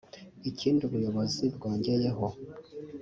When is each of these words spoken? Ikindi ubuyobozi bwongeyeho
Ikindi 0.49 0.81
ubuyobozi 0.85 1.43
bwongeyeho 1.55 2.25